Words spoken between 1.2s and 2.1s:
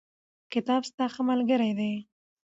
ملګری دی.